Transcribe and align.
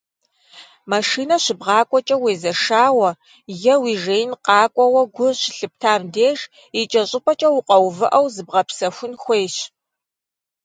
Машинэ 0.91 1.37
щыбгъакӏуэкӏэ, 1.43 2.15
уезэшауэ 2.23 3.09
е 3.71 3.75
уи 3.81 3.93
жеин 4.03 4.31
къэкӏуауэ 4.45 5.01
гу 5.13 5.27
щылъыптам 5.39 6.01
деж, 6.13 6.39
икӏэщӏыпӏэкӏэ 6.81 7.49
укъэувыӏэу, 7.57 8.27
зыбгъэпсэхун 8.33 9.13
хуейщ. 9.21 9.55